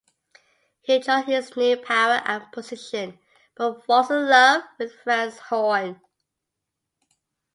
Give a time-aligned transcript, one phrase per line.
[0.81, 3.19] He enjoys his new power and position,
[3.55, 6.01] but falls in love with France Horn.